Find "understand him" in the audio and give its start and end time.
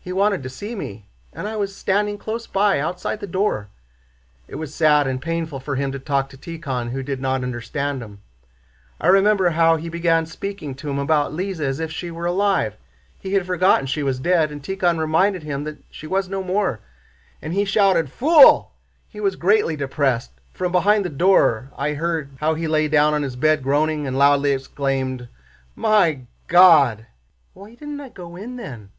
7.44-8.20